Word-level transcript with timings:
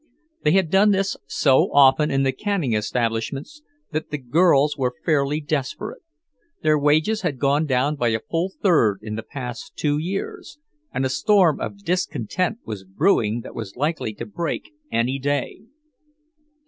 They 0.41 0.53
had 0.53 0.71
done 0.71 0.89
this 0.89 1.15
so 1.27 1.69
often 1.71 2.09
in 2.09 2.23
the 2.23 2.31
canning 2.31 2.73
establishments 2.73 3.61
that 3.91 4.09
the 4.09 4.17
girls 4.17 4.75
were 4.75 4.95
fairly 5.05 5.39
desperate; 5.39 6.01
their 6.63 6.79
wages 6.79 7.21
had 7.21 7.37
gone 7.37 7.67
down 7.67 7.97
by 7.97 8.07
a 8.07 8.19
full 8.19 8.51
third 8.63 8.97
in 9.03 9.13
the 9.13 9.21
past 9.21 9.75
two 9.75 9.99
years, 9.99 10.57
and 10.91 11.05
a 11.05 11.07
storm 11.09 11.59
of 11.61 11.83
discontent 11.83 12.57
was 12.65 12.83
brewing 12.83 13.41
that 13.41 13.53
was 13.53 13.75
likely 13.75 14.11
to 14.15 14.25
break 14.25 14.71
any 14.91 15.19
day. 15.19 15.59